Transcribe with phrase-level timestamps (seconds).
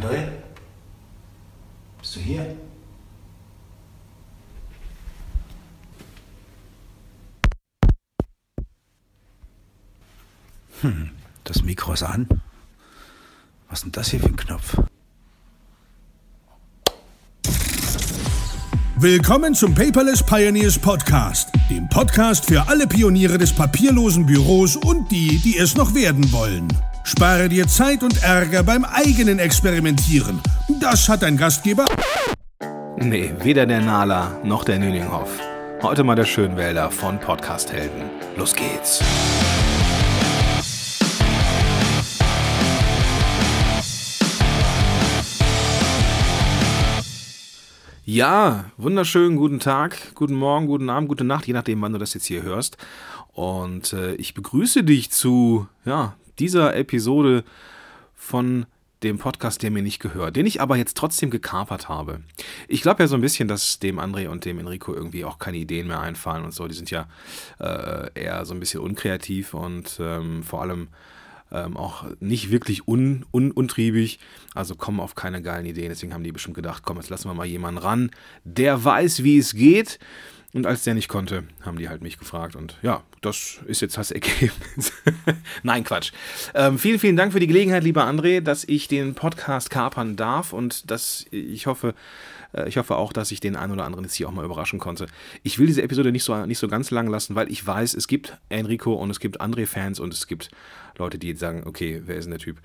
[0.00, 0.28] André?
[2.00, 2.56] Bist du hier?
[10.80, 11.10] Hm,
[11.44, 12.26] das Mikro ist an.
[13.68, 14.78] Was ist denn das hier für ein Knopf?
[18.96, 25.38] Willkommen zum Paperless Pioneers Podcast, dem Podcast für alle Pioniere des papierlosen Büros und die,
[25.40, 26.68] die es noch werden wollen.
[27.10, 30.40] Spare dir Zeit und Ärger beim eigenen Experimentieren.
[30.80, 31.84] Das hat dein Gastgeber.
[32.98, 35.40] Nee, weder der Nala noch der Nüninghoff.
[35.82, 38.04] Heute mal der Schönwälder von Podcast Helden.
[38.36, 39.02] Los geht's.
[48.04, 52.14] Ja, wunderschönen guten Tag, guten Morgen, guten Abend, gute Nacht, je nachdem, wann du das
[52.14, 52.76] jetzt hier hörst.
[53.32, 57.44] Und äh, ich begrüße dich zu ja, dieser Episode
[58.14, 58.66] von
[59.02, 62.20] dem Podcast, der mir nicht gehört, den ich aber jetzt trotzdem gekapert habe.
[62.68, 65.56] Ich glaube ja so ein bisschen, dass dem André und dem Enrico irgendwie auch keine
[65.56, 66.68] Ideen mehr einfallen und so.
[66.68, 67.08] Die sind ja
[67.58, 70.88] äh, eher so ein bisschen unkreativ und ähm, vor allem
[71.52, 74.18] ähm, auch nicht wirklich un, un, untriebig,
[74.54, 75.88] also kommen auf keine geilen Ideen.
[75.88, 78.10] Deswegen haben die bestimmt gedacht, komm, jetzt lassen wir mal jemanden ran,
[78.44, 79.98] der weiß, wie es geht.
[80.52, 82.56] Und als der nicht konnte, haben die halt mich gefragt.
[82.56, 84.92] Und ja, das ist jetzt das Ergebnis.
[85.62, 86.12] Nein, Quatsch.
[86.54, 90.52] Ähm, vielen, vielen Dank für die Gelegenheit, lieber André, dass ich den Podcast kapern darf
[90.52, 91.94] und dass ich hoffe,
[92.52, 94.80] äh, ich hoffe auch, dass ich den einen oder anderen jetzt hier auch mal überraschen
[94.80, 95.06] konnte.
[95.44, 98.08] Ich will diese Episode nicht so, nicht so ganz lang lassen, weil ich weiß, es
[98.08, 100.50] gibt Enrico und es gibt André-Fans und es gibt
[100.98, 102.58] Leute, die jetzt sagen, okay, wer ist denn der Typ?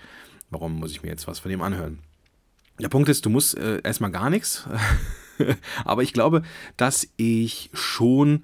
[0.49, 1.99] Warum muss ich mir jetzt was von dem anhören?
[2.79, 4.67] Der Punkt ist, du musst äh, erstmal gar nichts.
[5.85, 6.43] Aber ich glaube,
[6.77, 8.43] dass ich schon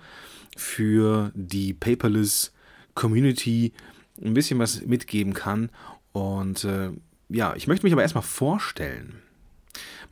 [0.55, 2.53] für die Paperless
[2.93, 3.73] Community
[4.23, 5.69] ein bisschen was mitgeben kann.
[6.11, 6.89] Und äh,
[7.29, 9.21] ja, ich möchte mich aber erstmal vorstellen.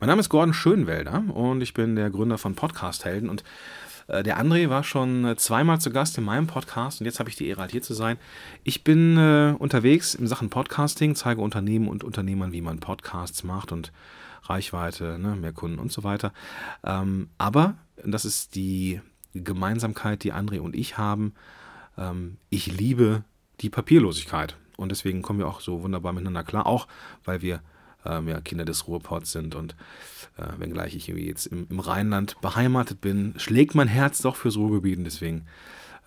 [0.00, 3.44] Mein Name ist Gordon Schönwälder und ich bin der Gründer von Podcast Helden und
[4.08, 7.28] äh, der André war schon äh, zweimal zu Gast in meinem Podcast und jetzt habe
[7.28, 8.16] ich die Ehre, halt hier zu sein.
[8.64, 13.72] Ich bin äh, unterwegs in Sachen Podcasting, zeige Unternehmen und Unternehmern, wie man Podcasts macht
[13.72, 13.92] und
[14.44, 16.32] Reichweite, ne, mehr Kunden und so weiter.
[16.84, 17.74] Ähm, aber,
[18.04, 19.00] das ist die
[19.34, 21.34] Gemeinsamkeit, die André und ich haben,
[21.96, 23.24] ähm, ich liebe
[23.60, 24.56] die Papierlosigkeit.
[24.76, 26.88] Und deswegen kommen wir auch so wunderbar miteinander klar, auch
[27.24, 27.60] weil wir
[28.04, 29.54] ähm, ja, Kinder des Ruhrpots sind.
[29.54, 29.76] Und
[30.38, 34.98] äh, wenngleich ich jetzt im, im, Rheinland beheimatet bin, schlägt mein Herz doch fürs Ruhrgebiet
[34.98, 35.46] und deswegen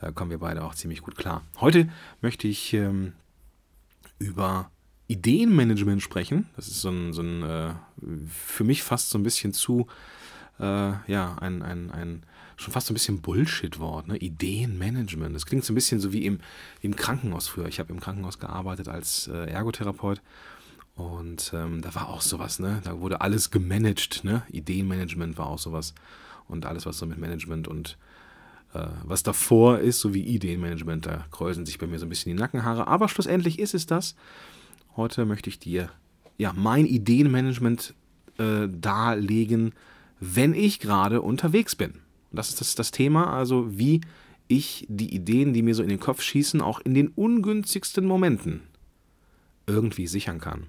[0.01, 1.43] äh, kommen wir beide auch ziemlich gut klar.
[1.59, 1.89] Heute
[2.21, 3.13] möchte ich ähm,
[4.19, 4.71] über
[5.07, 6.49] Ideenmanagement sprechen.
[6.55, 7.73] Das ist so ein, so ein äh,
[8.27, 9.87] für mich fast so ein bisschen zu,
[10.59, 12.23] äh, ja, ein, ein, ein
[12.55, 14.17] schon fast so ein bisschen Bullshit-Wort, ne?
[14.17, 15.35] Ideenmanagement.
[15.35, 16.39] Das klingt so ein bisschen so wie im,
[16.81, 17.67] im Krankenhaus früher.
[17.67, 20.21] Ich habe im Krankenhaus gearbeitet als äh, Ergotherapeut
[20.95, 22.81] und ähm, da war auch sowas, ne?
[22.83, 24.43] Da wurde alles gemanagt, ne?
[24.51, 25.93] Ideenmanagement war auch sowas.
[26.47, 27.97] Und alles, was so mit Management und
[28.73, 32.35] äh, was davor ist, so wie Ideenmanagement, da kräuseln sich bei mir so ein bisschen
[32.35, 32.87] die Nackenhaare.
[32.87, 34.15] Aber schlussendlich ist es das.
[34.95, 35.89] Heute möchte ich dir
[36.37, 37.93] ja mein Ideenmanagement
[38.37, 39.73] äh, darlegen,
[40.19, 41.95] wenn ich gerade unterwegs bin.
[42.31, 44.01] Das ist das, das Thema, also wie
[44.47, 48.61] ich die Ideen, die mir so in den Kopf schießen, auch in den ungünstigsten Momenten
[49.67, 50.67] irgendwie sichern kann.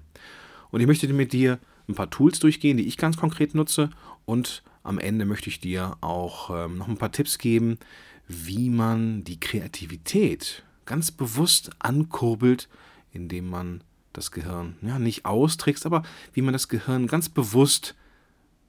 [0.71, 3.89] Und ich möchte mit dir ein paar Tools durchgehen, die ich ganz konkret nutze
[4.25, 7.79] und am Ende möchte ich dir auch ähm, noch ein paar Tipps geben,
[8.27, 12.69] wie man die Kreativität ganz bewusst ankurbelt,
[13.11, 13.83] indem man
[14.17, 16.03] das Gehirn ja, nicht austrickst, aber
[16.33, 17.95] wie man das Gehirn ganz bewusst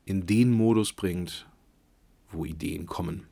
[0.05, 1.47] in den Modus bringt,
[2.31, 3.25] wo Ideen kommen.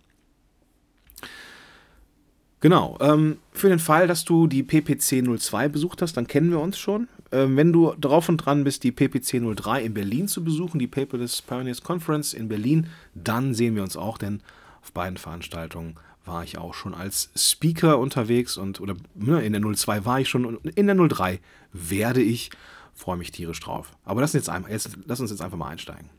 [2.65, 6.61] Genau, ähm, für den Fall, dass du die PPC 02 besucht hast, dann kennen wir
[6.61, 7.09] uns schon.
[7.31, 10.87] Ähm, wenn du drauf und dran bist, die PPC 03 in Berlin zu besuchen, die
[10.87, 14.41] Paperless Pioneers Conference in Berlin, dann sehen wir uns auch, denn
[14.81, 19.63] auf beiden Veranstaltungen war ich auch schon als Speaker unterwegs und oder ne, in der
[19.63, 21.41] 02 war ich schon und in der 03
[21.73, 22.51] werde ich.
[22.97, 23.91] Freue mich tierisch drauf.
[24.05, 26.11] Aber lass uns jetzt, einmal, jetzt, lass uns jetzt einfach mal einsteigen.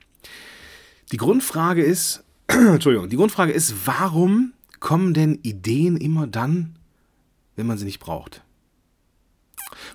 [1.13, 6.75] Die Grundfrage ist, Entschuldigung, die Grundfrage ist, warum kommen denn Ideen immer dann,
[7.55, 8.43] wenn man sie nicht braucht?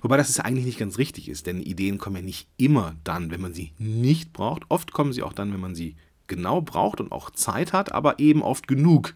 [0.01, 3.41] Wobei das eigentlich nicht ganz richtig ist, denn Ideen kommen ja nicht immer dann, wenn
[3.41, 4.63] man sie nicht braucht.
[4.69, 5.95] Oft kommen sie auch dann, wenn man sie
[6.27, 9.13] genau braucht und auch Zeit hat, aber eben oft genug,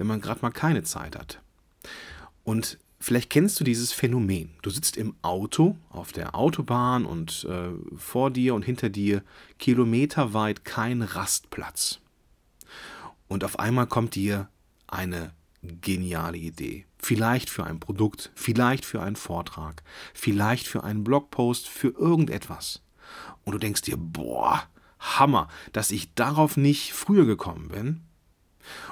[0.00, 1.42] wenn man gerade mal keine Zeit hat.
[2.42, 4.48] Und vielleicht kennst du dieses Phänomen.
[4.62, 7.68] Du sitzt im Auto auf der Autobahn und äh,
[7.98, 9.22] vor dir und hinter dir
[9.58, 11.98] kilometerweit kein Rastplatz.
[13.28, 14.48] Und auf einmal kommt dir
[14.86, 16.86] eine geniale Idee.
[16.96, 19.82] Vielleicht für ein Produkt, vielleicht für einen Vortrag,
[20.14, 22.80] vielleicht für einen Blogpost, für irgendetwas.
[23.44, 24.62] und du denkst dir, boah,
[24.98, 28.00] Hammer, dass ich darauf nicht früher gekommen bin.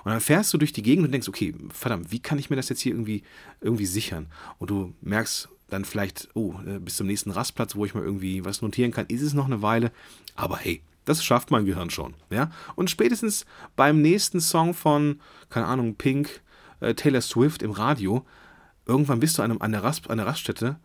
[0.05, 2.57] Und dann fährst du durch die Gegend und denkst, okay, verdammt, wie kann ich mir
[2.57, 3.23] das jetzt hier irgendwie,
[3.61, 4.27] irgendwie sichern?
[4.59, 8.45] Und du merkst dann vielleicht, oh, äh, bis zum nächsten Rastplatz, wo ich mal irgendwie
[8.45, 9.93] was notieren kann, ist es noch eine Weile.
[10.35, 12.15] Aber hey, das schafft mein Gehirn schon.
[12.31, 12.51] Ja?
[12.75, 15.21] Und spätestens beim nächsten Song von,
[15.51, 16.43] keine Ahnung, Pink,
[16.81, 18.27] äh, Taylor Swift im Radio,
[18.87, 20.79] irgendwann bist du an, einer, Rast, an einer Raststätte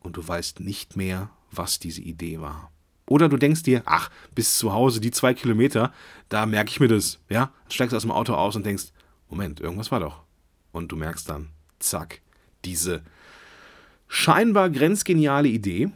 [0.00, 2.71] und du weißt nicht mehr, was diese Idee war.
[3.12, 5.92] Oder du denkst dir, ach, bis zu Hause die zwei Kilometer,
[6.30, 7.18] da merke ich mir das.
[7.28, 8.84] Ja, steigst aus dem Auto aus und denkst,
[9.28, 10.22] Moment, irgendwas war doch.
[10.72, 12.22] Und du merkst dann, zack,
[12.64, 13.02] diese
[14.08, 15.90] scheinbar grenzgeniale Idee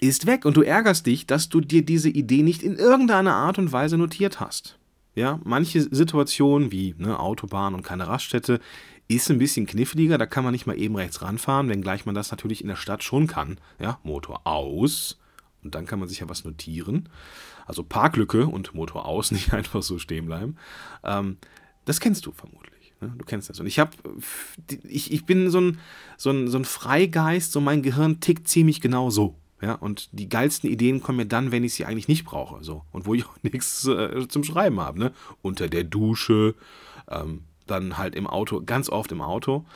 [0.00, 3.58] ist weg und du ärgerst dich, dass du dir diese Idee nicht in irgendeiner Art
[3.58, 4.78] und Weise notiert hast.
[5.14, 8.60] Ja, manche Situationen wie ne, Autobahn und keine Raststätte
[9.08, 12.30] ist ein bisschen kniffliger, da kann man nicht mal eben rechts ranfahren, wenngleich man das
[12.30, 13.58] natürlich in der Stadt schon kann.
[13.78, 15.18] Ja, Motor aus
[15.68, 17.10] und dann kann man sich ja was notieren.
[17.66, 20.56] Also Parklücke und Motor aus, nicht einfach so stehen bleiben.
[21.04, 21.36] Ähm,
[21.84, 22.94] das kennst du vermutlich.
[23.02, 23.12] Ne?
[23.18, 23.60] Du kennst das.
[23.60, 23.90] Und ich habe,
[24.88, 25.78] ich, ich bin so ein,
[26.16, 29.34] so, ein, so ein Freigeist, so mein Gehirn tickt ziemlich genau so.
[29.60, 32.64] Ja, und die geilsten Ideen kommen mir dann, wenn ich sie eigentlich nicht brauche.
[32.64, 32.84] So.
[32.92, 34.98] Und wo ich auch nichts äh, zum Schreiben habe.
[34.98, 35.12] Ne?
[35.42, 36.54] Unter der Dusche,
[37.10, 39.66] ähm, dann halt im Auto, ganz oft im Auto.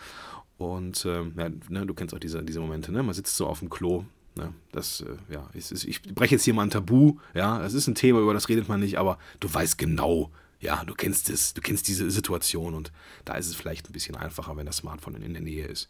[0.57, 3.03] Und ähm, ja, ne, du kennst auch diese, diese Momente, ne?
[3.03, 4.05] Man sitzt so auf dem Klo.
[4.35, 4.53] Ne?
[4.73, 7.87] Das, äh, ja, ist, ist, ich breche jetzt hier mal ein Tabu, ja, das ist
[7.87, 10.31] ein Thema, über das redet man nicht, aber du weißt genau,
[10.61, 12.93] ja, du kennst es, du kennst diese Situation und
[13.25, 15.89] da ist es vielleicht ein bisschen einfacher, wenn das Smartphone in der Nähe ist.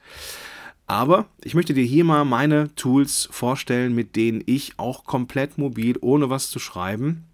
[0.86, 5.96] Aber ich möchte dir hier mal meine Tools vorstellen, mit denen ich auch komplett mobil,
[6.00, 7.24] ohne was zu schreiben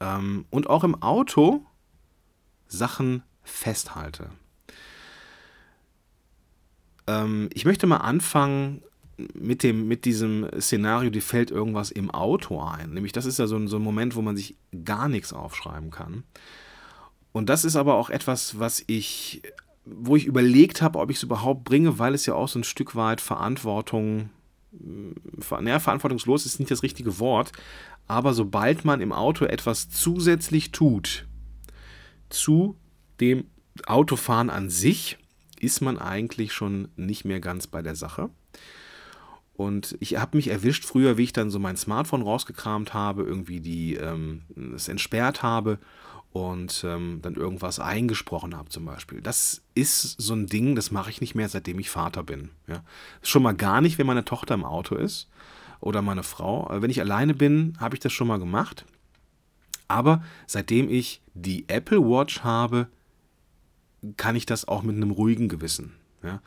[0.00, 1.66] ähm, und auch im Auto
[2.68, 4.30] Sachen festhalte.
[7.06, 8.82] Ähm, ich möchte mal anfangen
[9.34, 12.94] mit, dem, mit diesem Szenario, dir fällt irgendwas im Auto ein.
[12.94, 15.90] Nämlich, das ist ja so ein, so ein Moment, wo man sich gar nichts aufschreiben
[15.90, 16.24] kann.
[17.32, 19.42] Und das ist aber auch etwas, was ich,
[19.84, 22.64] wo ich überlegt habe, ob ich es überhaupt bringe, weil es ja auch so ein
[22.64, 24.30] Stück weit Verantwortung,
[24.70, 27.52] naja, verantwortungslos ist nicht das richtige Wort,
[28.06, 31.26] aber sobald man im Auto etwas zusätzlich tut
[32.28, 32.76] zu
[33.20, 33.44] dem
[33.86, 35.18] Autofahren an sich,
[35.58, 38.30] ist man eigentlich schon nicht mehr ganz bei der Sache.
[39.56, 43.60] Und ich habe mich erwischt früher, wie ich dann so mein Smartphone rausgekramt habe, irgendwie
[43.60, 44.42] die ähm,
[44.88, 45.78] entsperrt habe
[46.32, 49.20] und ähm, dann irgendwas eingesprochen habe zum Beispiel.
[49.20, 52.50] Das ist so ein Ding, das mache ich nicht mehr, seitdem ich Vater bin.
[52.66, 52.82] Ja.
[53.22, 55.28] Schon mal gar nicht, wenn meine Tochter im Auto ist
[55.78, 56.68] oder meine Frau.
[56.72, 58.84] Wenn ich alleine bin, habe ich das schon mal gemacht.
[59.86, 62.88] Aber seitdem ich die Apple Watch habe,
[64.16, 65.92] kann ich das auch mit einem ruhigen Gewissen.
[66.24, 66.42] Ja.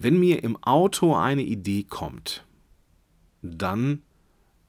[0.00, 2.44] Wenn mir im Auto eine Idee kommt,
[3.42, 4.02] dann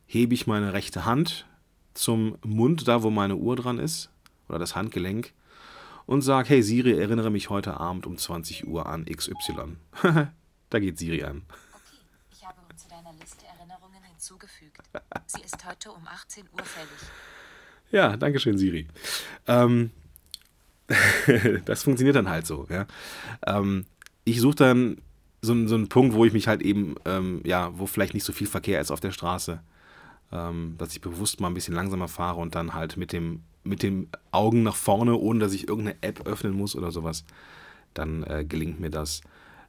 [0.05, 1.47] hebe ich meine rechte Hand
[1.93, 4.09] zum Mund, da wo meine Uhr dran ist,
[4.47, 5.33] oder das Handgelenk,
[6.05, 9.77] und sage, hey Siri, erinnere mich heute Abend um 20 Uhr an XY.
[10.69, 11.43] da geht Siri an.
[11.71, 12.01] Okay,
[12.31, 14.81] ich habe zu deiner Liste Erinnerungen hinzugefügt.
[15.27, 16.89] Sie ist heute um 18 Uhr fällig.
[17.91, 18.87] Ja, danke schön, Siri.
[19.45, 19.91] Ähm,
[21.65, 22.65] das funktioniert dann halt so.
[22.69, 22.87] Ja.
[23.45, 23.85] Ähm,
[24.23, 25.01] ich suche dann
[25.41, 28.33] so, so einen Punkt, wo ich mich halt eben, ähm, ja, wo vielleicht nicht so
[28.33, 29.61] viel Verkehr ist auf der Straße,
[30.31, 33.83] ähm, dass ich bewusst mal ein bisschen langsamer fahre und dann halt mit dem, mit
[33.83, 37.23] den Augen nach vorne, ohne dass ich irgendeine App öffnen muss oder sowas,
[37.93, 39.21] dann äh, gelingt mir das,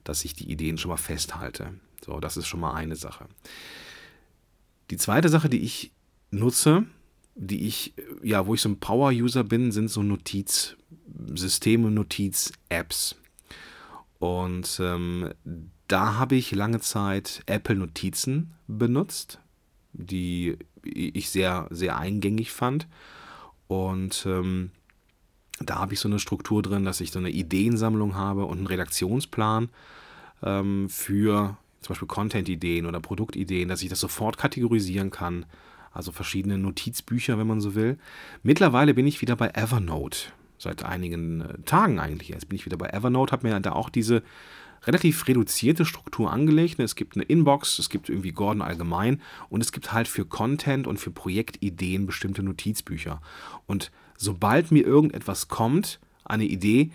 [0.04, 1.74] dass ich die Ideen schon mal festhalte.
[2.04, 3.26] So, das ist schon mal eine Sache.
[4.90, 5.92] Die zweite Sache, die ich
[6.30, 6.84] nutze,
[7.34, 13.16] die ich, ja, wo ich so ein Power-User bin, sind so Notizsysteme, Notiz-Apps.
[14.20, 15.30] Und ähm,
[15.88, 19.40] da habe ich lange Zeit Apple Notizen benutzt,
[19.92, 22.86] die ich sehr, sehr eingängig fand.
[23.66, 24.70] Und ähm,
[25.58, 28.66] da habe ich so eine Struktur drin, dass ich so eine Ideensammlung habe und einen
[28.66, 29.70] Redaktionsplan
[30.42, 35.46] ähm, für zum Beispiel Content-Ideen oder Produktideen, dass ich das sofort kategorisieren kann.
[35.92, 37.98] Also verschiedene Notizbücher, wenn man so will.
[38.42, 40.28] Mittlerweile bin ich wieder bei Evernote
[40.60, 42.28] seit einigen äh, Tagen eigentlich.
[42.28, 44.22] Jetzt bin ich wieder bei Evernote, habe mir da auch diese
[44.84, 46.78] relativ reduzierte Struktur angelegt.
[46.78, 50.86] Es gibt eine Inbox, es gibt irgendwie Gordon allgemein und es gibt halt für Content
[50.86, 53.20] und für Projektideen bestimmte Notizbücher.
[53.66, 56.92] Und sobald mir irgendetwas kommt, eine Idee,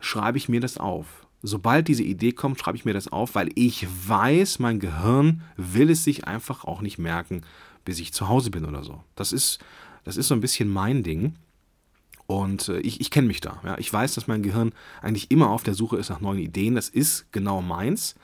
[0.00, 1.26] schreibe ich mir das auf.
[1.42, 5.90] Sobald diese Idee kommt, schreibe ich mir das auf, weil ich weiß, mein Gehirn will
[5.90, 7.42] es sich einfach auch nicht merken,
[7.84, 9.02] bis ich zu Hause bin oder so.
[9.14, 9.58] Das ist,
[10.04, 11.34] das ist so ein bisschen mein Ding.
[12.26, 13.60] Und äh, ich, ich kenne mich da.
[13.64, 13.78] Ja.
[13.78, 16.74] Ich weiß, dass mein Gehirn eigentlich immer auf der Suche ist nach neuen Ideen.
[16.74, 18.14] Das ist genau meins.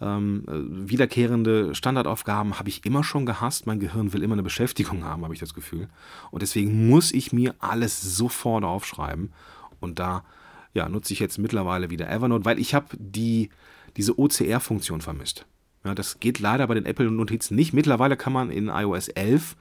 [0.00, 3.66] Ähm, äh, wiederkehrende Standardaufgaben habe ich immer schon gehasst.
[3.66, 5.88] Mein Gehirn will immer eine Beschäftigung haben, habe ich das Gefühl.
[6.30, 9.32] Und deswegen muss ich mir alles sofort aufschreiben.
[9.80, 10.24] Und da
[10.74, 13.48] ja, nutze ich jetzt mittlerweile wieder Evernote, weil ich habe die,
[13.96, 15.46] diese OCR-Funktion vermisst.
[15.84, 17.72] Ja, das geht leider bei den Apple-Notizen nicht.
[17.72, 19.56] Mittlerweile kann man in iOS 11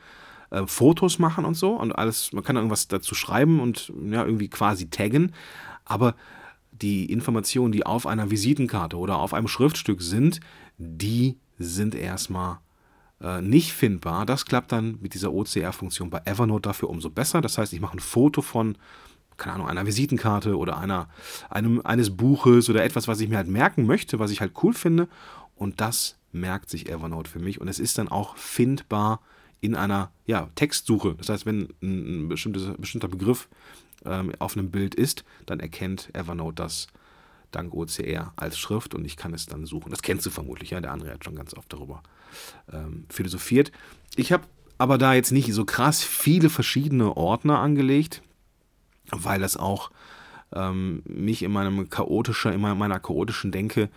[0.50, 4.50] äh, Fotos machen und so und alles, man kann irgendwas dazu schreiben und ja, irgendwie
[4.50, 5.34] quasi taggen.
[5.86, 6.16] Aber
[6.72, 10.40] die Informationen, die auf einer Visitenkarte oder auf einem Schriftstück sind,
[10.78, 12.60] die sind erstmal
[13.22, 14.26] äh, nicht findbar.
[14.26, 17.42] Das klappt dann mit dieser OCR-Funktion bei Evernote dafür umso besser.
[17.42, 18.78] Das heißt, ich mache ein Foto von,
[19.38, 21.08] keine Ahnung, einer Visitenkarte oder einer,
[21.50, 24.74] einem, eines Buches oder etwas, was ich mir halt merken möchte, was ich halt cool
[24.74, 25.08] finde.
[25.56, 27.62] Und das merkt sich Evernote für mich.
[27.62, 29.22] Und es ist dann auch findbar
[29.66, 31.16] in einer ja, Textsuche.
[31.16, 33.48] Das heißt, wenn ein bestimmter Begriff
[34.06, 36.88] ähm, auf einem Bild ist, dann erkennt Evernote das
[37.52, 39.90] dank OCR als Schrift und ich kann es dann suchen.
[39.90, 40.82] Das kennst du vermutlich, ja.
[40.82, 42.04] Der André hat schon ganz oft darüber
[42.72, 43.72] ähm, philosophiert.
[44.16, 44.44] Ich habe
[44.78, 48.22] aber da jetzt nicht so krass viele verschiedene Ordner angelegt,
[49.12, 49.90] weil das auch
[50.54, 53.90] ähm, mich in meinem chaotischer, in meiner chaotischen Denke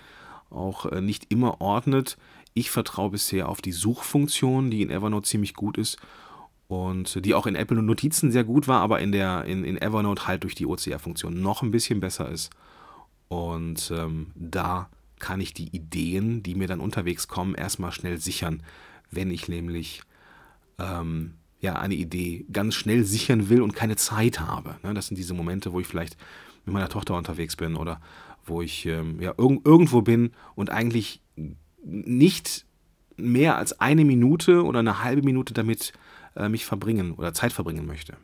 [0.50, 2.16] auch äh, nicht immer ordnet.
[2.54, 5.98] Ich vertraue bisher auf die Suchfunktion, die in Evernote ziemlich gut ist
[6.68, 10.26] und die auch in Apple Notizen sehr gut war, aber in, der, in, in Evernote
[10.26, 12.50] halt durch die OCR-Funktion noch ein bisschen besser ist.
[13.28, 14.88] Und ähm, da
[15.18, 18.62] kann ich die Ideen, die mir dann unterwegs kommen, erstmal schnell sichern,
[19.10, 20.02] wenn ich nämlich
[20.78, 24.76] ähm, ja, eine Idee ganz schnell sichern will und keine Zeit habe.
[24.82, 24.94] Ne?
[24.94, 26.16] Das sind diese Momente, wo ich vielleicht
[26.64, 28.00] mit meiner Tochter unterwegs bin oder
[28.44, 31.20] wo ich ähm, ja, irg irgendwo bin und eigentlich
[31.84, 32.64] nicht
[33.16, 35.92] mehr als eine Minute oder eine halbe Minute damit
[36.36, 38.16] äh, mich verbringen oder Zeit verbringen möchte.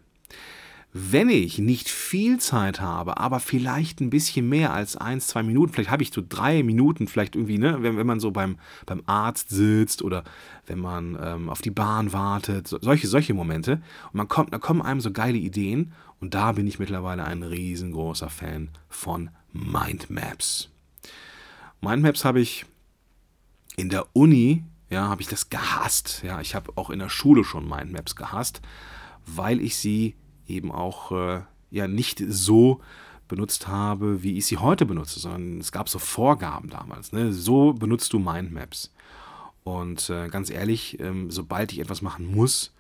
[0.96, 5.73] Wenn ich nicht viel Zeit habe, aber vielleicht ein bisschen mehr als eins, zwei Minuten,
[5.73, 9.02] vielleicht habe ich so drei Minuten, vielleicht irgendwie, ne, wenn, wenn man so beim, beim
[9.06, 10.23] Arzt sitzt oder
[10.66, 13.82] wenn man ähm, auf die Bahn wartet, so, solche, solche Momente.
[14.12, 17.42] Und man kommt, da kommen einem so geile Ideen und da bin ich mittlerweile ein
[17.42, 20.70] riesengroßer Fan von Mindmaps.
[21.80, 22.66] Mindmaps habe ich
[23.76, 26.23] in der Uni ja, habe ich das gehasst.
[26.25, 28.61] Ja, ich habe auch in der Schule schon Mindmaps gehasst,
[29.26, 30.14] weil ich sie
[30.47, 31.40] eben auch äh,
[31.71, 32.81] ja nicht so
[33.26, 37.12] benutzt habe, wie ich sie heute benutze, sondern es gab so Vorgaben damals.
[37.12, 37.33] Ne?
[37.33, 38.93] So benutzt du Mindmaps.
[39.64, 42.73] Und äh, ganz ehrlich, ähm, sobald ich etwas machen muss,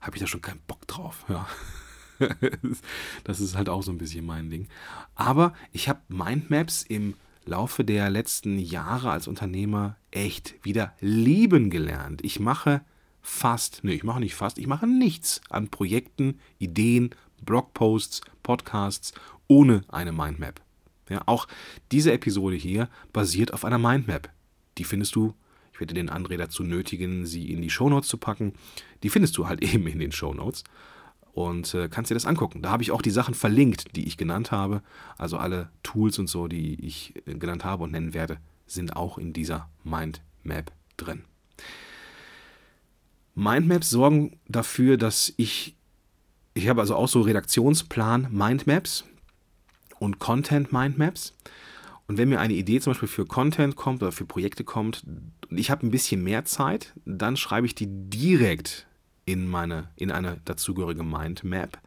[0.00, 1.24] habe ich da schon keinen Bock drauf.
[1.28, 1.46] Ja.
[3.24, 4.68] das ist halt auch so ein bisschen mein Ding.
[5.14, 12.24] Aber ich habe Mindmaps im Laufe der letzten Jahre als Unternehmer echt wieder lieben gelernt.
[12.24, 12.82] Ich mache
[13.20, 17.10] fast, nee, ich mache nicht fast, ich mache nichts an Projekten, Ideen,
[17.44, 19.12] Blogposts, Podcasts
[19.48, 20.60] ohne eine Mindmap.
[21.08, 21.48] Ja, auch
[21.90, 24.30] diese Episode hier basiert auf einer Mindmap.
[24.78, 25.34] Die findest du,
[25.72, 28.54] ich werde den André dazu nötigen, sie in die Shownotes zu packen.
[29.02, 30.64] Die findest du halt eben in den Shownotes
[31.32, 32.62] und äh, kannst dir das angucken.
[32.62, 34.82] Da habe ich auch die Sachen verlinkt, die ich genannt habe.
[35.18, 39.18] Also alle Tools und so, die ich äh, genannt habe und nennen werde, sind auch
[39.18, 41.24] in dieser Mindmap drin.
[43.34, 45.74] Mindmaps sorgen dafür, dass ich,
[46.54, 49.04] ich habe also auch so Redaktionsplan Mindmaps
[49.98, 51.34] und Content Mindmaps.
[52.08, 55.04] Und wenn mir eine Idee zum Beispiel für Content kommt oder für Projekte kommt
[55.58, 58.86] ich habe ein bisschen mehr Zeit, dann schreibe ich die direkt
[59.24, 61.78] in, meine, in eine dazugehörige Mindmap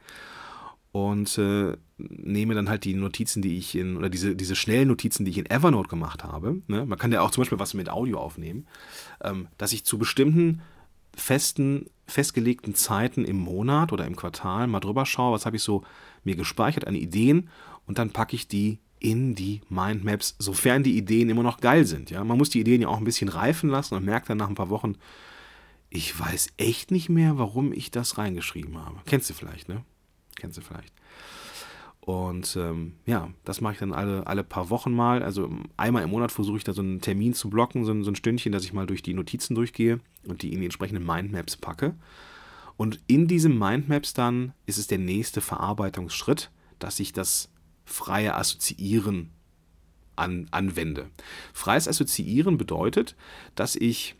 [0.92, 5.26] und äh, nehme dann halt die Notizen, die ich in, oder diese, diese schnellen Notizen,
[5.26, 6.62] die ich in Evernote gemacht habe.
[6.68, 6.86] Ne?
[6.86, 8.66] Man kann ja auch zum Beispiel was mit Audio aufnehmen,
[9.22, 10.62] ähm, dass ich zu bestimmten
[11.14, 15.84] festen, festgelegten Zeiten im Monat oder im Quartal mal drüber schaue, was habe ich so
[16.24, 17.50] mir gespeichert an Ideen
[17.86, 22.10] und dann packe ich die in die Mindmaps, sofern die Ideen immer noch geil sind.
[22.10, 22.24] Ja?
[22.24, 24.56] Man muss die Ideen ja auch ein bisschen reifen lassen und merkt dann nach ein
[24.56, 24.96] paar Wochen,
[25.96, 29.00] ich weiß echt nicht mehr, warum ich das reingeschrieben habe.
[29.06, 29.84] Kennst du vielleicht, ne?
[30.36, 30.94] Kennst du vielleicht.
[32.02, 35.24] Und ähm, ja, das mache ich dann alle, alle paar Wochen mal.
[35.24, 38.12] Also einmal im Monat versuche ich da so einen Termin zu blocken, so ein, so
[38.12, 41.58] ein Stündchen, dass ich mal durch die Notizen durchgehe und die in die entsprechenden Mindmaps
[41.58, 41.96] packe.
[42.78, 47.50] Und in diesen Mindmaps dann ist es der nächste Verarbeitungsschritt, dass ich das
[47.86, 49.32] freie Assoziieren
[50.16, 51.10] an, anwende.
[51.54, 53.16] Freies Assoziieren bedeutet,
[53.56, 54.16] dass ich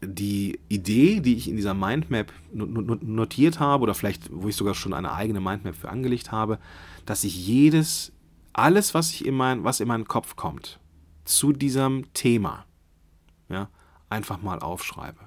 [0.00, 4.94] die Idee, die ich in dieser Mindmap notiert habe, oder vielleicht, wo ich sogar schon
[4.94, 6.58] eine eigene Mindmap für angelegt habe,
[7.06, 8.12] dass ich jedes,
[8.52, 10.78] alles, was, ich in mein, was in meinen Kopf kommt,
[11.24, 12.64] zu diesem Thema,
[13.48, 13.68] ja,
[14.08, 15.20] einfach mal aufschreibe.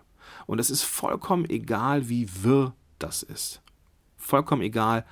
[0.45, 3.61] Und es ist vollkommen egal, wie wirr das ist.
[4.17, 5.05] Vollkommen egal,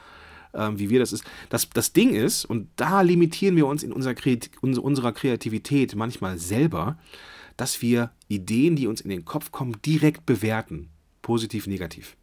[0.54, 1.24] äh, wie wir das ist.
[1.50, 4.16] Das, das Ding ist, und da limitieren wir uns in unserer,
[4.62, 6.98] unserer Kreativität manchmal selber,
[7.60, 10.89] dass wir Ideen, die uns in den Kopf kommen, direkt bewerten.
[11.22, 12.16] Positiv, negativ.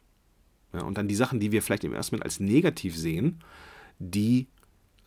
[0.73, 3.41] Ja, und dann die Sachen, die wir vielleicht im ersten Moment als negativ sehen,
[3.99, 4.47] die,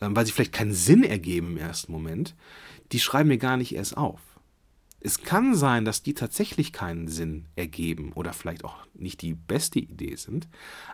[0.02, 2.36] ähm, weil sie vielleicht keinen Sinn ergeben im ersten Moment,
[2.92, 4.22] die schreiben wir gar nicht erst auf.
[5.02, 9.80] Es kann sein, dass die tatsächlich keinen Sinn ergeben oder vielleicht auch nicht die beste
[9.80, 10.50] Idee sind,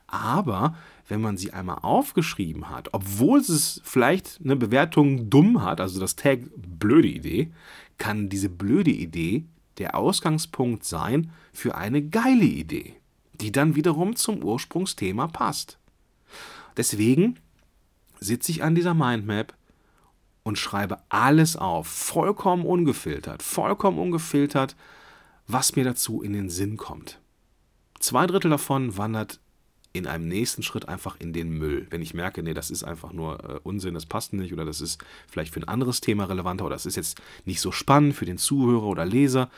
[0.05, 0.77] aber
[1.07, 6.15] wenn man sie einmal aufgeschrieben hat, obwohl es vielleicht eine Bewertung dumm hat, also das
[6.15, 7.51] Tag blöde Idee,
[7.97, 9.45] kann diese blöde Idee
[9.77, 12.95] der Ausgangspunkt sein für eine geile Idee,
[13.33, 15.77] die dann wiederum zum Ursprungsthema passt.
[16.77, 17.39] Deswegen
[18.19, 19.53] sitze ich an dieser Mindmap
[20.43, 24.75] und schreibe alles auf, vollkommen ungefiltert, vollkommen ungefiltert,
[25.47, 27.19] was mir dazu in den Sinn kommt.
[27.99, 29.39] Zwei Drittel davon wandert
[29.95, 31.87] in einem nächsten Schritt einfach in den Müll.
[31.89, 34.81] Wenn ich merke, nee, das ist einfach nur äh, Unsinn, das passt nicht oder das
[34.81, 38.25] ist vielleicht für ein anderes Thema relevanter oder das ist jetzt nicht so spannend für
[38.25, 39.49] den Zuhörer oder Leser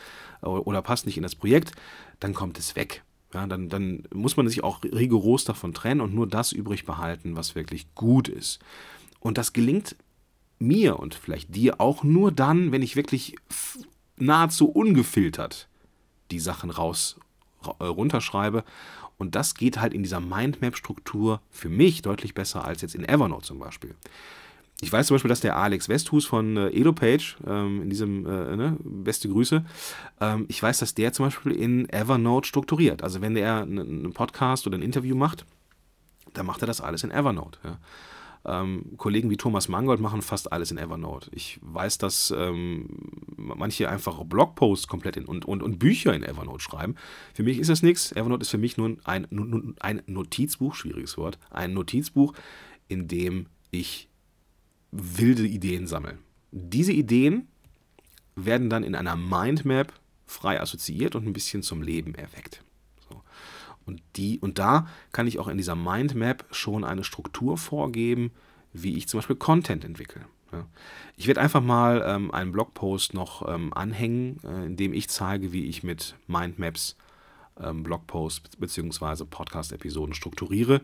[0.43, 1.71] äh, oder passt nicht in das Projekt,
[2.19, 3.03] dann kommt es weg.
[3.33, 7.35] Ja, dann, dann muss man sich auch rigoros davon trennen und nur das übrig behalten,
[7.35, 8.59] was wirklich gut ist.
[9.19, 9.95] Und das gelingt
[10.59, 13.35] mir und vielleicht dir auch nur dann, wenn ich wirklich
[14.17, 15.67] nahezu ungefiltert
[16.31, 17.19] die Sachen raus
[17.79, 18.63] äh, runterschreibe.
[19.17, 23.45] Und das geht halt in dieser Mindmap-Struktur für mich deutlich besser als jetzt in Evernote
[23.45, 23.95] zum Beispiel.
[24.81, 28.55] Ich weiß zum Beispiel, dass der Alex Westhus von äh, EloPage, ähm, in diesem, äh,
[28.55, 29.65] ne, beste Grüße,
[30.21, 33.01] ähm, ich weiß, dass der zum Beispiel in Evernote strukturiert.
[33.01, 35.45] Also wenn der einen Podcast oder ein Interview macht,
[36.33, 37.57] dann macht er das alles in Evernote.
[37.63, 37.79] Ja.
[38.45, 41.29] Ähm, Kollegen wie Thomas Mangold machen fast alles in Evernote.
[41.33, 42.87] Ich weiß, dass ähm,
[43.35, 46.95] manche einfach Blogposts komplett in, und, und, und Bücher in Evernote schreiben.
[47.33, 48.11] Für mich ist das nichts.
[48.11, 49.27] Evernote ist für mich nur ein,
[49.79, 52.33] ein Notizbuch, schwieriges Wort, ein Notizbuch,
[52.87, 54.09] in dem ich
[54.91, 56.17] wilde Ideen sammle.
[56.51, 57.47] Diese Ideen
[58.35, 59.93] werden dann in einer Mindmap
[60.25, 62.63] frei assoziiert und ein bisschen zum Leben erweckt.
[63.87, 68.31] Und, die, und da kann ich auch in dieser Mindmap schon eine Struktur vorgeben,
[68.73, 70.21] wie ich zum Beispiel Content entwickle.
[71.15, 75.51] Ich werde einfach mal ähm, einen Blogpost noch ähm, anhängen, äh, in dem ich zeige,
[75.51, 76.95] wie ich mit Mindmaps
[77.59, 79.25] ähm, Blogposts bzw.
[79.25, 80.81] Podcast-Episoden strukturiere.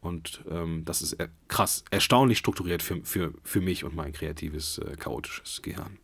[0.00, 4.78] Und ähm, das ist er krass, erstaunlich strukturiert für, für, für mich und mein kreatives,
[4.78, 5.98] äh, chaotisches Gehirn.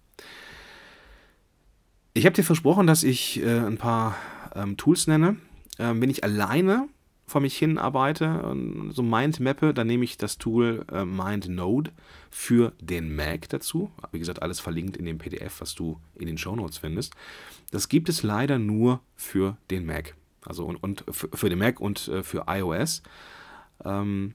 [2.14, 4.16] Ich habe dir versprochen, dass ich äh, ein paar
[4.54, 5.36] ähm, Tools nenne,
[5.78, 6.88] ähm, wenn ich alleine
[7.26, 11.90] vor mich hin arbeite und so Mindmappe, dann nehme ich das Tool äh, MindNode
[12.30, 13.90] für den Mac dazu.
[14.10, 17.14] Wie gesagt, alles verlinkt in dem PDF, was du in den Show Notes findest.
[17.70, 20.14] Das gibt es leider nur für den Mac.
[20.44, 23.02] Also und, und für den Mac und äh, für iOS.
[23.84, 24.34] Ähm,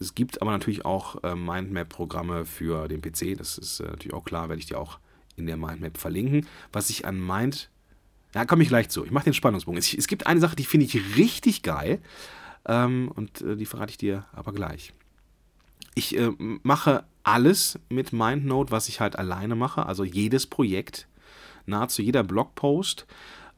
[0.00, 3.38] es gibt aber natürlich auch äh, Mindmap-Programme für den PC.
[3.38, 4.98] Das ist äh, natürlich auch klar, werde ich dir auch
[5.36, 6.46] in der Mindmap verlinken.
[6.72, 7.70] Was ich an Mind
[8.34, 9.04] da komme ich gleich zu.
[9.04, 9.78] Ich mache den Spannungsbogen.
[9.78, 12.00] Es, es, gibt eine Sache, die finde ich richtig geil.
[12.66, 14.92] Ähm, und äh, die verrate ich dir aber gleich.
[15.94, 19.86] Ich äh, mache alles mit MindNote, was ich halt alleine mache.
[19.86, 21.06] Also jedes Projekt,
[21.66, 23.06] nahezu jeder Blogpost,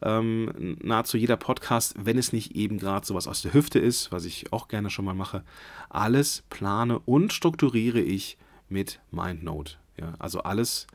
[0.03, 4.27] ähm, nahezu jeder Podcast, wenn es nicht eben gerade sowas aus der Hüfte ist, was
[4.27, 5.43] ich auch gerne schon mal mache.
[5.89, 8.37] Alles plane und strukturiere ich
[8.69, 9.77] mit MindNote.
[9.99, 10.87] Ja, also alles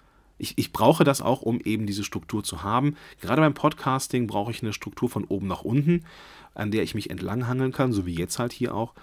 [0.42, 2.96] ich, ich brauche das auch, um eben diese Struktur zu haben.
[3.20, 6.06] Gerade beim Podcasting brauche ich eine Struktur von oben nach unten,
[6.54, 8.94] an der ich mich entlanghangeln kann, so wie jetzt halt hier auch.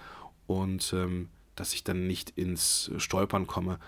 [0.47, 3.79] Und ähm, dass ich dann nicht ins Stolpern komme.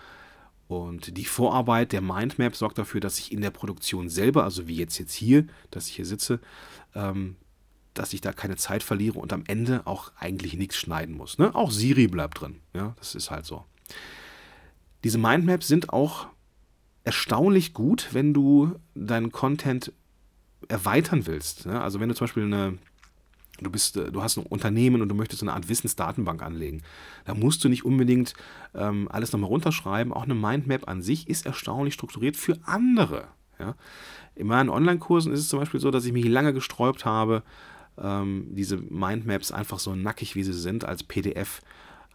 [0.67, 4.77] Und die Vorarbeit der Mindmap sorgt dafür, dass ich in der Produktion selber, also wie
[4.77, 6.39] jetzt jetzt hier, dass ich hier sitze,
[6.95, 7.35] ähm,
[7.93, 11.37] dass ich da keine Zeit verliere und am Ende auch eigentlich nichts schneiden muss.
[11.37, 11.53] Ne?
[11.53, 12.61] Auch Siri bleibt drin.
[12.73, 13.65] Ja, das ist halt so.
[15.03, 16.27] Diese Mindmaps sind auch
[17.03, 19.91] erstaunlich gut, wenn du deinen Content
[20.67, 21.65] erweitern willst.
[21.65, 21.81] Ja?
[21.81, 22.77] Also wenn du zum Beispiel eine,
[23.59, 26.83] du bist, äh, du hast ein Unternehmen und du möchtest eine Art Wissensdatenbank anlegen,
[27.25, 28.33] da musst du nicht unbedingt
[28.75, 30.13] ähm, alles nochmal runterschreiben.
[30.13, 33.27] Auch eine Mindmap an sich ist erstaunlich strukturiert für andere.
[33.59, 33.75] Ja?
[34.35, 37.43] In meinen Online-Kursen ist es zum Beispiel so, dass ich mich lange gesträubt habe,
[37.97, 41.61] ähm, diese Mindmaps einfach so nackig, wie sie sind, als PDF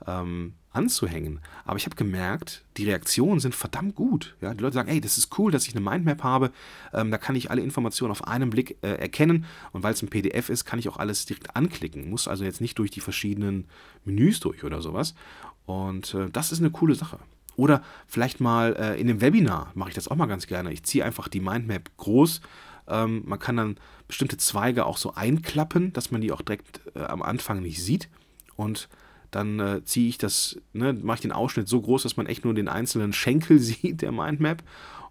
[0.06, 1.40] ähm, anzuhängen.
[1.64, 4.36] Aber ich habe gemerkt, die Reaktionen sind verdammt gut.
[4.40, 4.52] Ja?
[4.52, 6.52] Die Leute sagen, ey, das ist cool, dass ich eine Mindmap habe.
[6.92, 9.46] Ähm, da kann ich alle Informationen auf einen Blick äh, erkennen.
[9.72, 12.10] Und weil es ein PDF ist, kann ich auch alles direkt anklicken.
[12.10, 13.66] Muss also jetzt nicht durch die verschiedenen
[14.04, 15.14] Menüs durch oder sowas.
[15.64, 17.18] Und äh, das ist eine coole Sache.
[17.56, 20.72] Oder vielleicht mal äh, in einem Webinar mache ich das auch mal ganz gerne.
[20.72, 22.42] Ich ziehe einfach die Mindmap groß.
[22.88, 27.00] Ähm, man kann dann bestimmte Zweige auch so einklappen, dass man die auch direkt äh,
[27.00, 28.10] am Anfang nicht sieht.
[28.56, 28.88] Und
[29.30, 32.44] dann äh, ziehe ich das, ne, mache ich den Ausschnitt so groß, dass man echt
[32.44, 34.62] nur den einzelnen Schenkel sieht der Mindmap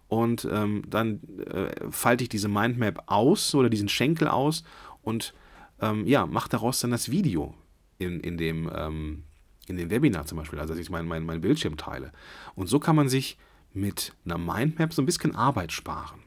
[0.08, 4.64] und ähm, dann äh, falte ich diese Mindmap aus oder diesen Schenkel aus
[5.02, 5.34] und
[5.82, 7.54] ähm, ja, mache daraus dann das Video
[7.98, 9.24] in, in, dem, ähm,
[9.68, 12.12] in dem Webinar zum Beispiel, also dass ich meinen mein, mein Bildschirm teile.
[12.56, 13.38] Und so kann man sich
[13.74, 16.20] mit einer Mindmap so ein bisschen Arbeit sparen.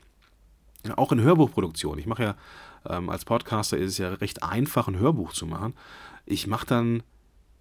[0.96, 1.98] Auch in Hörbuchproduktion.
[1.98, 2.37] Ich mache ja
[2.87, 5.74] ähm, als Podcaster ist es ja recht einfach, ein Hörbuch zu machen.
[6.27, 7.03] Ich mache dann,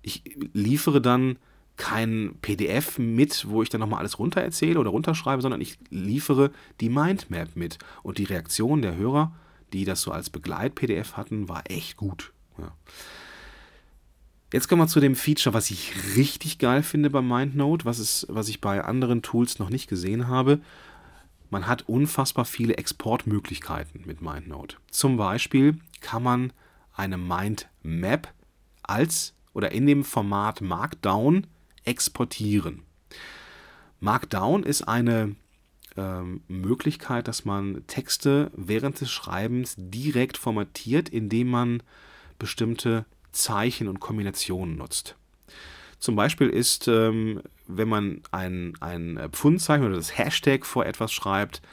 [0.07, 1.37] ich liefere dann
[1.75, 6.51] kein PDF mit, wo ich dann nochmal alles runter erzähle oder runterschreibe, sondern ich liefere
[6.79, 7.77] die Mindmap mit.
[8.03, 9.35] Und die Reaktion der Hörer,
[9.73, 12.31] die das so als Begleit-PDF hatten, war echt gut.
[12.57, 12.71] Ja.
[14.53, 18.27] Jetzt kommen wir zu dem Feature, was ich richtig geil finde bei MindNote, was, ist,
[18.29, 20.61] was ich bei anderen Tools noch nicht gesehen habe.
[21.49, 24.77] Man hat unfassbar viele Exportmöglichkeiten mit MindNote.
[24.89, 26.53] Zum Beispiel kann man
[26.93, 28.33] eine Mindmap
[28.83, 31.47] als oder in dem Format Markdown
[31.83, 32.83] exportieren.
[33.99, 35.35] Markdown ist eine
[35.95, 41.81] ähm, Möglichkeit, dass man Texte während des Schreibens direkt formatiert, indem man
[42.37, 45.15] bestimmte Zeichen und Kombinationen nutzt.
[45.97, 51.63] Zum Beispiel ist, ähm, wenn man ein, ein Pfundzeichen oder das Hashtag vor etwas schreibt,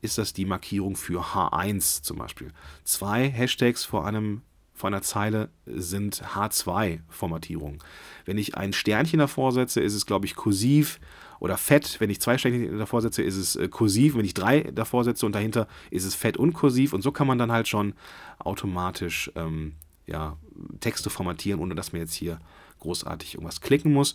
[0.00, 2.52] ist das die Markierung für H1 zum Beispiel.
[2.84, 4.42] Zwei Hashtags vor einem
[4.82, 7.78] vor einer Zeile sind H2-Formatierungen.
[8.24, 10.98] Wenn ich ein Sternchen davor setze, ist es, glaube ich, kursiv
[11.38, 12.00] oder fett.
[12.00, 14.16] Wenn ich zwei Sternchen davor setze, ist es äh, kursiv.
[14.16, 16.94] Wenn ich drei davor setze und dahinter ist es fett und kursiv.
[16.94, 17.94] Und so kann man dann halt schon
[18.40, 19.74] automatisch ähm,
[20.08, 20.36] ja,
[20.80, 22.40] Texte formatieren, ohne dass man jetzt hier
[22.80, 24.14] großartig irgendwas klicken muss.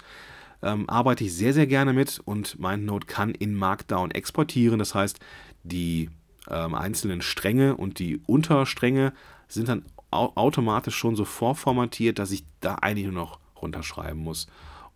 [0.61, 4.79] Ähm, arbeite ich sehr, sehr gerne mit und MindNote kann in Markdown exportieren.
[4.79, 5.17] Das heißt,
[5.63, 6.09] die
[6.49, 9.13] ähm, einzelnen Stränge und die Unterstränge
[9.47, 14.47] sind dann automatisch schon so vorformatiert, dass ich da eigentlich nur noch runterschreiben muss,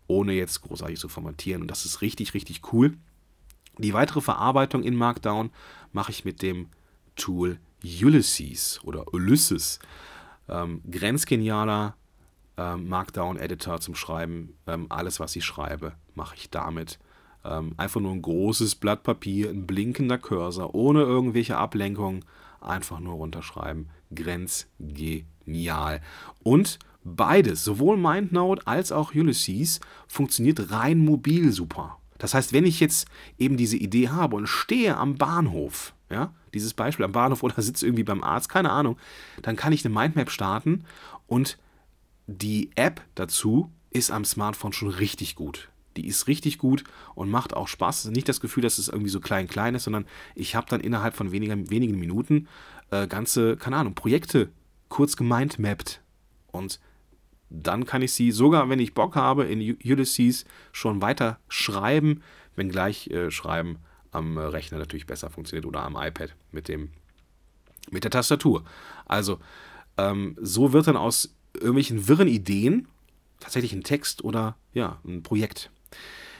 [0.06, 1.62] ohne jetzt großartig zu formatieren.
[1.62, 2.96] Und das ist richtig, richtig cool.
[3.78, 5.50] Die weitere Verarbeitung in Markdown
[5.92, 6.68] mache ich mit dem
[7.16, 9.78] Tool Ulysses oder Ulysses.
[10.48, 11.96] Ähm, grenzgenialer
[12.56, 14.54] ähm, Markdown-Editor zum Schreiben.
[14.66, 16.98] Ähm, alles, was ich schreibe, mache ich damit.
[17.44, 22.24] Ähm, einfach nur ein großes Blatt Papier, ein blinkender Cursor, ohne irgendwelche Ablenkungen.
[22.62, 23.90] Einfach nur runterschreiben.
[24.14, 26.00] Grenzgenial.
[26.42, 31.98] Und beides, sowohl MindNote als auch Ulysses, funktioniert rein mobil super.
[32.18, 36.72] Das heißt, wenn ich jetzt eben diese Idee habe und stehe am Bahnhof, ja, dieses
[36.74, 38.96] Beispiel am Bahnhof oder sitze irgendwie beim Arzt, keine Ahnung,
[39.42, 40.84] dann kann ich eine Mindmap starten
[41.26, 41.58] und
[42.28, 45.68] die App dazu ist am Smartphone schon richtig gut.
[45.96, 48.06] Die ist richtig gut und macht auch Spaß.
[48.06, 51.14] Nicht das Gefühl, dass es irgendwie so klein klein ist, sondern ich habe dann innerhalb
[51.14, 52.48] von weniger, wenigen Minuten
[52.90, 54.50] äh, ganze, keine Ahnung, Projekte
[54.88, 56.00] kurz gemindmappt.
[56.48, 56.80] Und
[57.50, 62.22] dann kann ich sie sogar, wenn ich Bock habe, in Ulysses schon weiter schreiben,
[62.56, 63.78] wenngleich äh, Schreiben
[64.10, 66.90] am Rechner natürlich besser funktioniert oder am iPad mit, dem,
[67.90, 68.64] mit der Tastatur.
[69.06, 69.38] Also,
[69.96, 72.88] ähm, so wird dann aus irgendwelchen wirren Ideen
[73.40, 75.70] tatsächlich ein Text oder ja, ein Projekt.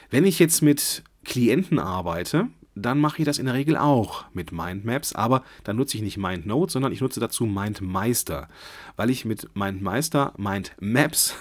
[0.09, 4.51] Wenn ich jetzt mit Klienten arbeite, dann mache ich das in der Regel auch mit
[4.51, 8.49] Mindmaps, aber dann nutze ich nicht MindNote, sondern ich nutze dazu MindMeister,
[8.95, 11.35] weil ich mit MindMeister Mindmaps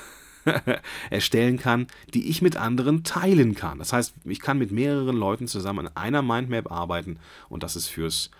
[1.10, 3.78] erstellen kann, die ich mit anderen teilen kann.
[3.78, 7.88] Das heißt, ich kann mit mehreren Leuten zusammen an einer Mindmap arbeiten und das ist
[7.88, 8.30] fürs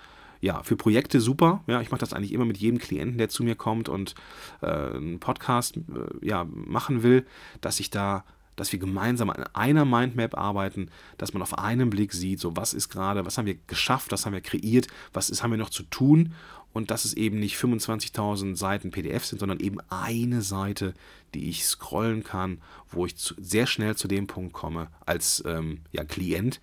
[0.40, 1.62] ja, für Projekte super.
[1.68, 4.16] Ja, ich mache das eigentlich immer mit jedem Klienten, der zu mir kommt und
[4.60, 5.80] äh, einen Podcast äh,
[6.20, 7.24] ja, machen will,
[7.60, 8.24] dass ich da
[8.56, 12.74] dass wir gemeinsam an einer Mindmap arbeiten, dass man auf einen Blick sieht, so was
[12.74, 15.70] ist gerade, was haben wir geschafft, was haben wir kreiert, was ist, haben wir noch
[15.70, 16.34] zu tun
[16.72, 20.94] und dass es eben nicht 25.000 Seiten PDF sind, sondern eben eine Seite,
[21.34, 22.60] die ich scrollen kann,
[22.90, 26.60] wo ich zu, sehr schnell zu dem Punkt komme als ähm, ja, Klient,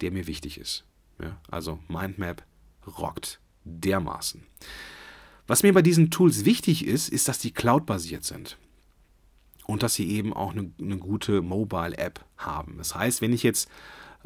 [0.00, 0.84] der mir wichtig ist.
[1.20, 2.44] Ja, also Mindmap
[2.86, 4.42] rockt dermaßen.
[5.46, 8.56] Was mir bei diesen Tools wichtig ist, ist, dass die cloud-basiert sind
[9.70, 12.74] und dass sie eben auch eine, eine gute Mobile-App haben.
[12.78, 13.70] Das heißt, wenn ich jetzt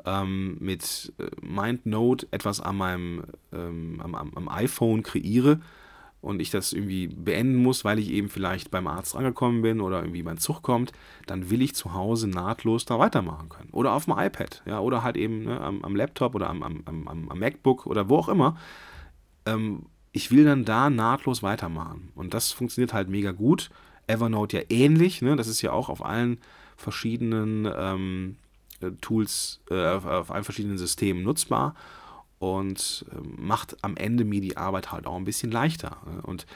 [0.06, 5.60] ähm, mit äh, MindNote etwas an meinem ähm, am, am, iPhone kreiere
[6.20, 10.00] und ich das irgendwie beenden muss, weil ich eben vielleicht beim Arzt angekommen bin oder
[10.00, 10.92] irgendwie mein Zug kommt,
[11.26, 13.70] dann will ich zu Hause nahtlos da weitermachen können.
[13.70, 16.82] Oder auf dem iPad, ja, oder halt eben ne, am, am, Laptop oder am, am,
[16.86, 18.56] am, MacBook oder wo auch immer.
[19.44, 22.10] Ähm, ich will dann da nahtlos weitermachen.
[22.14, 23.68] Und das funktioniert halt mega gut.
[24.06, 25.36] Evernote ja ähnlich, ne?
[25.36, 26.38] das ist ja auch auf allen
[26.76, 28.36] verschiedenen ähm,
[29.00, 31.74] Tools, äh, auf, auf allen verschiedenen Systemen nutzbar.
[32.38, 35.98] und ähm, macht am Ende mir die Arbeit halt auch ein bisschen leichter.
[36.06, 36.22] Ne?
[36.22, 36.46] Und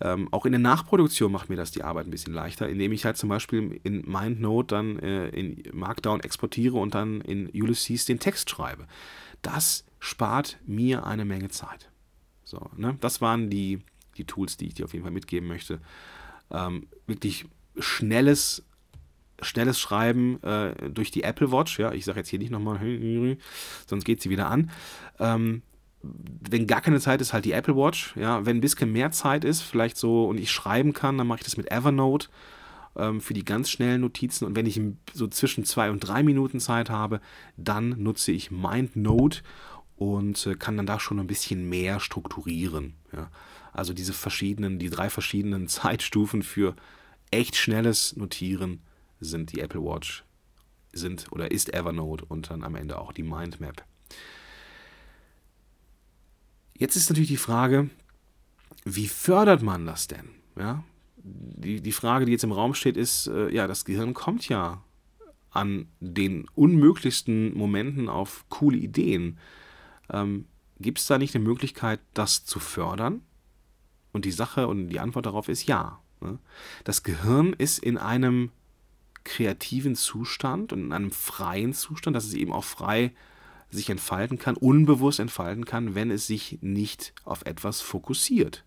[0.00, 3.04] ähm, auch in der Nachproduktion macht mir das die Arbeit ein bisschen leichter, indem ich
[3.04, 8.18] halt zum Beispiel in MindNote dann äh, in Markdown exportiere und dann in Ulysses den
[8.18, 8.86] Text schreibe.
[9.42, 11.90] Das spart mir eine Menge Zeit.
[12.42, 12.96] So, ne?
[13.00, 13.80] Das waren die,
[14.16, 15.80] die Tools, die ich dir auf jeden Fall mitgeben möchte.
[16.52, 17.46] Ähm, wirklich
[17.78, 18.64] schnelles
[19.44, 21.78] schnelles Schreiben äh, durch die Apple Watch.
[21.78, 22.78] Ja, ich sage jetzt hier nicht nochmal,
[23.86, 24.70] sonst geht sie wieder an.
[25.18, 25.62] Ähm,
[26.02, 28.16] wenn gar keine Zeit ist, halt die Apple Watch.
[28.16, 31.38] Ja, wenn ein bisschen mehr Zeit ist, vielleicht so und ich schreiben kann, dann mache
[31.38, 32.28] ich das mit Evernote
[32.96, 34.44] ähm, für die ganz schnellen Notizen.
[34.44, 34.80] Und wenn ich
[35.12, 37.20] so zwischen zwei und drei Minuten Zeit habe,
[37.56, 39.42] dann nutze ich MindNote
[40.02, 42.94] und äh, kann dann da schon ein bisschen mehr strukturieren.
[43.12, 43.30] Ja.
[43.72, 46.74] Also diese verschiedenen, die drei verschiedenen Zeitstufen für
[47.30, 48.80] echt schnelles Notieren
[49.20, 50.24] sind die Apple Watch,
[50.92, 53.84] sind oder ist Evernote und dann am Ende auch die Mindmap.
[56.76, 57.90] Jetzt ist natürlich die Frage,
[58.84, 60.30] wie fördert man das denn?
[60.56, 60.82] Ja?
[61.16, 64.82] Die, die Frage, die jetzt im Raum steht, ist, äh, ja, das Gehirn kommt ja
[65.52, 69.38] an den unmöglichsten Momenten auf coole Ideen.
[70.12, 70.46] Ähm,
[70.78, 73.22] Gibt es da nicht eine Möglichkeit, das zu fördern?
[74.12, 76.00] Und die Sache und die Antwort darauf ist ja.
[76.20, 76.38] Ne?
[76.84, 78.50] Das Gehirn ist in einem
[79.24, 83.12] kreativen Zustand und in einem freien Zustand, dass es eben auch frei
[83.70, 88.64] sich entfalten kann, unbewusst entfalten kann, wenn es sich nicht auf etwas fokussiert.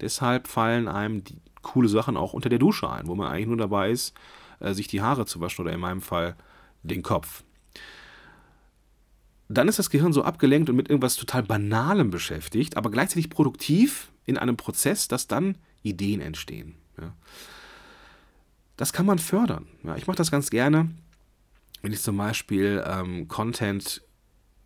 [0.00, 3.56] Deshalb fallen einem die coole Sachen auch unter der Dusche ein, wo man eigentlich nur
[3.56, 4.14] dabei ist,
[4.60, 6.36] äh, sich die Haare zu waschen oder in meinem Fall
[6.82, 7.42] den Kopf.
[9.48, 14.10] Dann ist das Gehirn so abgelenkt und mit irgendwas total Banalem beschäftigt, aber gleichzeitig produktiv
[14.24, 16.74] in einem Prozess, dass dann Ideen entstehen.
[17.00, 17.14] Ja.
[18.76, 19.66] Das kann man fördern.
[19.84, 20.90] Ja, ich mache das ganz gerne,
[21.82, 24.02] wenn ich zum Beispiel ähm, Content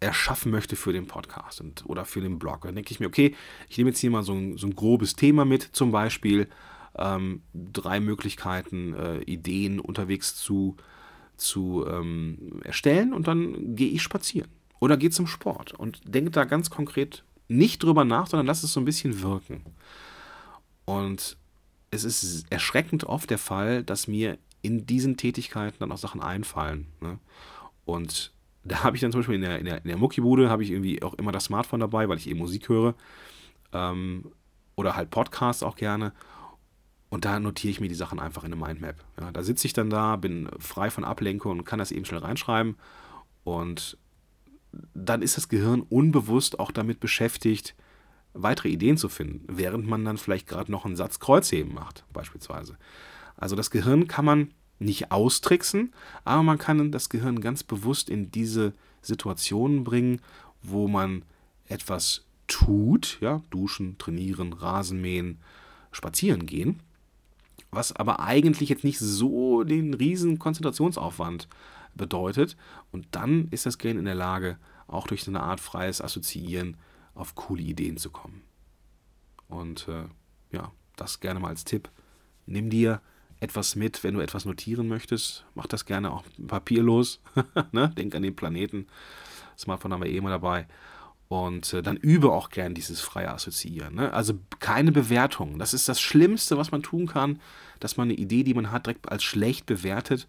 [0.00, 2.62] erschaffen möchte für den Podcast und, oder für den Blog.
[2.62, 3.36] Dann denke ich mir, okay,
[3.68, 6.48] ich nehme jetzt hier mal so ein, so ein grobes Thema mit, zum Beispiel
[6.96, 10.78] ähm, drei Möglichkeiten, äh, Ideen unterwegs zu,
[11.36, 14.48] zu ähm, erstellen und dann gehe ich spazieren
[14.80, 18.72] oder gehe zum Sport und denke da ganz konkret nicht drüber nach, sondern lass es
[18.72, 19.62] so ein bisschen wirken.
[20.84, 21.36] Und
[21.90, 26.86] es ist erschreckend oft der Fall, dass mir in diesen Tätigkeiten dann auch Sachen einfallen.
[27.00, 27.18] Ne?
[27.84, 28.32] Und
[28.64, 30.70] da habe ich dann zum Beispiel in der, in der, in der Muckibude habe ich
[30.70, 32.94] irgendwie auch immer das Smartphone dabei, weil ich eben Musik höre.
[33.72, 34.32] Ähm,
[34.76, 36.12] oder halt Podcasts auch gerne.
[37.08, 38.96] Und da notiere ich mir die Sachen einfach in eine Mindmap.
[39.20, 42.20] Ja, da sitze ich dann da, bin frei von Ablenkung und kann das eben schnell
[42.20, 42.76] reinschreiben.
[43.42, 43.98] Und
[44.94, 47.74] dann ist das Gehirn unbewusst auch damit beschäftigt,
[48.32, 52.76] weitere Ideen zu finden, während man dann vielleicht gerade noch einen Satz Kreuzheben macht, beispielsweise.
[53.36, 55.92] Also das Gehirn kann man nicht austricksen,
[56.24, 60.20] aber man kann das Gehirn ganz bewusst in diese Situationen bringen,
[60.62, 61.22] wo man
[61.66, 65.38] etwas tut, ja, duschen, trainieren, Rasenmähen,
[65.92, 66.80] spazieren gehen,
[67.70, 71.48] was aber eigentlich jetzt nicht so den riesen Konzentrationsaufwand
[71.94, 72.56] bedeutet
[72.92, 76.76] und dann ist das Gehirn in der Lage, auch durch so eine Art freies Assoziieren
[77.14, 78.42] auf coole Ideen zu kommen.
[79.48, 80.04] Und äh,
[80.52, 81.90] ja, das gerne mal als Tipp.
[82.46, 83.00] Nimm dir
[83.40, 85.44] etwas mit, wenn du etwas notieren möchtest.
[85.54, 87.20] Mach das gerne auch papierlos.
[87.72, 87.88] ne?
[87.96, 88.86] Denk an den Planeten.
[89.58, 90.66] Smartphone haben wir eh immer dabei.
[91.28, 93.94] Und äh, dann übe auch gern dieses freie Assoziieren.
[93.94, 94.12] Ne?
[94.12, 95.58] Also keine Bewertung.
[95.58, 97.40] Das ist das Schlimmste, was man tun kann,
[97.78, 100.26] dass man eine Idee, die man hat, direkt als schlecht bewertet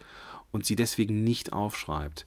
[0.52, 2.26] und sie deswegen nicht aufschreibt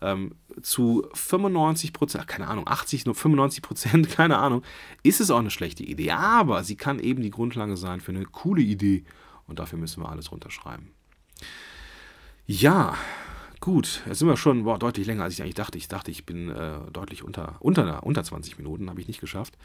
[0.00, 4.62] ähm, zu 95 Prozent, keine Ahnung, 80, nur 95 Prozent, keine Ahnung,
[5.02, 6.12] ist es auch eine schlechte Idee.
[6.12, 9.04] Aber sie kann eben die Grundlage sein für eine coole Idee
[9.46, 10.90] und dafür müssen wir alles runterschreiben.
[12.46, 12.96] Ja,
[13.60, 15.78] gut, jetzt sind wir schon boah, deutlich länger, als ich eigentlich dachte.
[15.78, 19.56] Ich dachte, ich bin äh, deutlich unter, unter, unter 20 Minuten, habe ich nicht geschafft.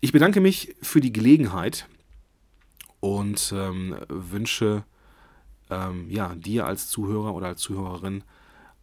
[0.00, 1.88] Ich bedanke mich für die Gelegenheit
[3.00, 4.84] und ähm, wünsche
[5.70, 8.24] ähm, ja, dir als Zuhörer oder als Zuhörerin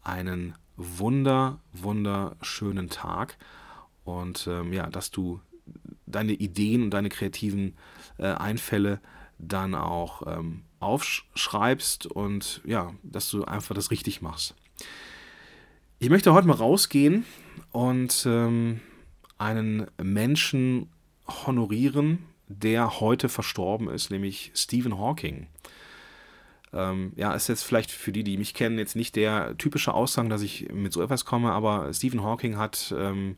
[0.02, 3.38] einen wunder, wunderschönen Tag
[4.04, 5.40] und ähm, ja, dass du
[6.06, 7.76] deine Ideen und deine kreativen
[8.18, 9.00] äh, Einfälle
[9.38, 14.56] dann auch ähm, aufschreibst und ja, dass du einfach das richtig machst.
[16.00, 17.26] Ich möchte heute mal rausgehen
[17.72, 18.82] und ähm,
[19.38, 20.90] einen Menschen
[21.28, 25.48] honorieren, der heute verstorben ist, nämlich Stephen Hawking.
[26.74, 30.30] Ähm, ja, ist jetzt vielleicht für die, die mich kennen, jetzt nicht der typische Aussang,
[30.30, 33.38] dass ich mit so etwas komme, aber Stephen Hawking hat, ähm,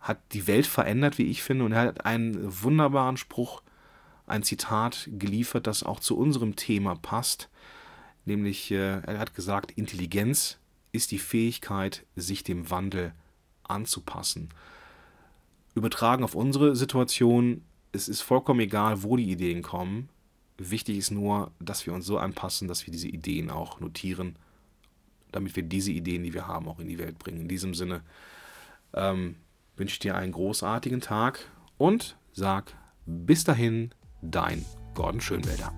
[0.00, 3.62] hat die Welt verändert, wie ich finde, und er hat einen wunderbaren Spruch,
[4.26, 7.48] ein Zitat geliefert, das auch zu unserem Thema passt.
[8.24, 10.58] Nämlich, äh, er hat gesagt, Intelligenz
[10.92, 13.12] ist die Fähigkeit, sich dem Wandel
[13.64, 14.50] anzupassen.
[15.74, 17.62] übertragen auf unsere Situation.
[17.92, 20.10] Es ist vollkommen egal, wo die Ideen kommen.
[20.58, 24.36] Wichtig ist nur, dass wir uns so anpassen, dass wir diese Ideen auch notieren,
[25.32, 27.40] damit wir diese Ideen, die wir haben, auch in die Welt bringen.
[27.40, 28.02] In diesem Sinne
[28.94, 29.36] ähm,
[29.76, 35.72] wünsche ich dir einen großartigen Tag und sag bis dahin, dein Gordon Schönwälder.